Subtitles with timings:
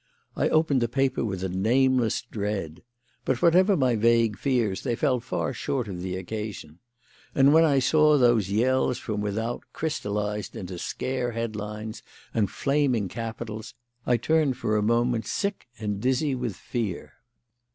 [0.35, 2.81] I opened the paper with a nameless dread.
[3.23, 6.79] But whatever my vague fears, they fell far short of the occasion;
[7.35, 12.01] and when I saw those yells from without crystallised into scare headlines
[12.33, 17.13] and flaming capitals I turned for a moment sick and dizzy with fear.